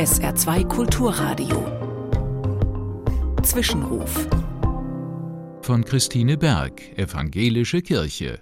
SR2 0.00 0.66
Kulturradio. 0.66 1.60
Zwischenruf. 3.42 4.26
Von 5.60 5.84
Christine 5.84 6.38
Berg, 6.38 6.96
Evangelische 6.96 7.82
Kirche. 7.82 8.40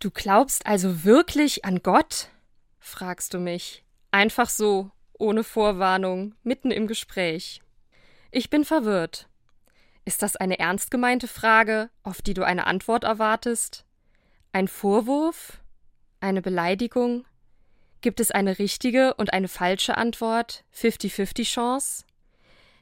Du 0.00 0.10
glaubst 0.10 0.64
also 0.64 1.04
wirklich 1.04 1.66
an 1.66 1.82
Gott? 1.82 2.30
fragst 2.78 3.34
du 3.34 3.38
mich. 3.38 3.84
Einfach 4.12 4.48
so, 4.48 4.92
ohne 5.18 5.44
Vorwarnung, 5.44 6.36
mitten 6.42 6.70
im 6.70 6.86
Gespräch. 6.86 7.60
Ich 8.30 8.48
bin 8.48 8.64
verwirrt. 8.64 9.28
Ist 10.06 10.22
das 10.22 10.36
eine 10.36 10.58
ernst 10.58 10.90
gemeinte 10.90 11.28
Frage, 11.28 11.90
auf 12.02 12.22
die 12.22 12.32
du 12.32 12.44
eine 12.44 12.66
Antwort 12.66 13.04
erwartest? 13.04 13.84
Ein 14.52 14.68
Vorwurf? 14.68 15.60
Eine 16.20 16.40
Beleidigung? 16.40 17.26
Gibt 18.04 18.20
es 18.20 18.30
eine 18.30 18.58
richtige 18.58 19.14
und 19.14 19.32
eine 19.32 19.48
falsche 19.48 19.96
Antwort? 19.96 20.62
50-50 20.76 21.44
Chance? 21.44 22.04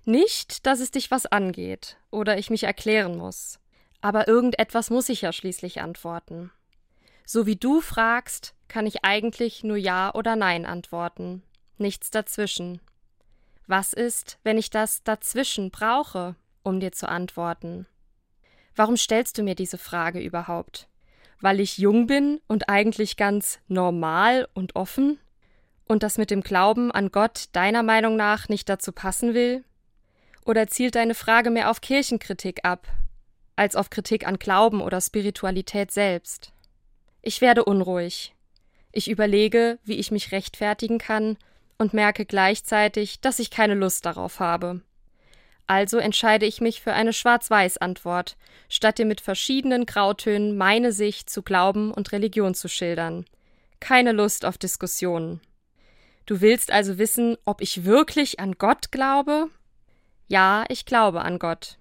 Nicht, 0.04 0.66
dass 0.66 0.80
es 0.80 0.90
dich 0.90 1.12
was 1.12 1.26
angeht 1.26 1.96
oder 2.10 2.38
ich 2.38 2.50
mich 2.50 2.64
erklären 2.64 3.16
muss. 3.16 3.60
Aber 4.00 4.26
irgendetwas 4.26 4.90
muss 4.90 5.08
ich 5.08 5.22
ja 5.22 5.32
schließlich 5.32 5.80
antworten. 5.80 6.50
So 7.24 7.46
wie 7.46 7.54
du 7.54 7.80
fragst, 7.80 8.56
kann 8.66 8.84
ich 8.84 9.04
eigentlich 9.04 9.62
nur 9.62 9.76
Ja 9.76 10.12
oder 10.12 10.34
Nein 10.34 10.66
antworten. 10.66 11.44
Nichts 11.78 12.10
dazwischen. 12.10 12.80
Was 13.68 13.92
ist, 13.92 14.40
wenn 14.42 14.58
ich 14.58 14.70
das 14.70 15.04
dazwischen 15.04 15.70
brauche, 15.70 16.34
um 16.64 16.80
dir 16.80 16.90
zu 16.90 17.08
antworten? 17.08 17.86
Warum 18.74 18.96
stellst 18.96 19.38
du 19.38 19.44
mir 19.44 19.54
diese 19.54 19.78
Frage 19.78 20.18
überhaupt? 20.18 20.88
Weil 21.42 21.60
ich 21.60 21.76
jung 21.76 22.06
bin 22.06 22.40
und 22.46 22.70
eigentlich 22.70 23.18
ganz 23.18 23.58
normal 23.68 24.48
und 24.54 24.76
offen? 24.76 25.18
Und 25.86 26.02
das 26.02 26.16
mit 26.16 26.30
dem 26.30 26.40
Glauben 26.40 26.90
an 26.90 27.10
Gott 27.10 27.46
deiner 27.52 27.82
Meinung 27.82 28.16
nach 28.16 28.48
nicht 28.48 28.68
dazu 28.68 28.92
passen 28.92 29.34
will? 29.34 29.64
Oder 30.46 30.68
zielt 30.68 30.94
deine 30.94 31.14
Frage 31.14 31.50
mehr 31.50 31.68
auf 31.68 31.80
Kirchenkritik 31.80 32.60
ab, 32.64 32.88
als 33.56 33.76
auf 33.76 33.90
Kritik 33.90 34.26
an 34.26 34.38
Glauben 34.38 34.80
oder 34.80 35.00
Spiritualität 35.00 35.90
selbst? 35.90 36.52
Ich 37.20 37.40
werde 37.40 37.64
unruhig. 37.64 38.34
Ich 38.92 39.10
überlege, 39.10 39.78
wie 39.84 39.96
ich 39.96 40.12
mich 40.12 40.32
rechtfertigen 40.32 40.98
kann 40.98 41.36
und 41.76 41.92
merke 41.92 42.24
gleichzeitig, 42.24 43.20
dass 43.20 43.40
ich 43.40 43.50
keine 43.50 43.74
Lust 43.74 44.06
darauf 44.06 44.38
habe. 44.38 44.82
Also 45.66 45.98
entscheide 45.98 46.46
ich 46.46 46.60
mich 46.60 46.80
für 46.82 46.92
eine 46.92 47.12
Schwarz-Weiß-Antwort, 47.12 48.36
statt 48.68 48.98
dir 48.98 49.06
mit 49.06 49.20
verschiedenen 49.20 49.86
Grautönen 49.86 50.56
meine 50.56 50.92
Sicht 50.92 51.30
zu 51.30 51.42
Glauben 51.42 51.92
und 51.92 52.12
Religion 52.12 52.54
zu 52.54 52.68
schildern. 52.68 53.24
Keine 53.80 54.12
Lust 54.12 54.44
auf 54.44 54.58
Diskussionen. 54.58 55.40
Du 56.26 56.40
willst 56.40 56.70
also 56.70 56.98
wissen, 56.98 57.36
ob 57.44 57.60
ich 57.60 57.84
wirklich 57.84 58.38
an 58.38 58.52
Gott 58.58 58.92
glaube? 58.92 59.48
Ja, 60.28 60.64
ich 60.68 60.86
glaube 60.86 61.22
an 61.22 61.38
Gott. 61.38 61.78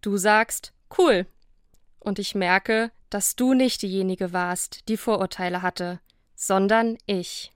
Du 0.00 0.16
sagst, 0.16 0.72
cool. 0.98 1.26
Und 1.98 2.18
ich 2.18 2.34
merke, 2.34 2.90
dass 3.10 3.36
du 3.36 3.54
nicht 3.54 3.82
diejenige 3.82 4.32
warst, 4.32 4.88
die 4.88 4.96
Vorurteile 4.96 5.62
hatte, 5.62 6.00
sondern 6.34 6.98
ich. 7.06 7.48